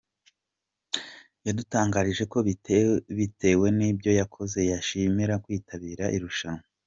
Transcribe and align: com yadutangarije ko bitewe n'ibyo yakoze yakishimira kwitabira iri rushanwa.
com 0.93 1.43
yadutangarije 1.45 2.23
ko 2.31 2.37
bitewe 3.19 3.67
n'ibyo 3.77 4.11
yakoze 4.19 4.59
yakishimira 4.71 5.41
kwitabira 5.43 6.05
iri 6.15 6.23
rushanwa. 6.25 6.65